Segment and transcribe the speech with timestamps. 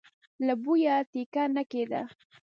[0.45, 2.01] له بويه ټېکه نه کېده.